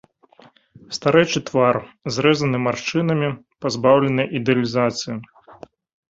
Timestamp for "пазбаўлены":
3.65-4.23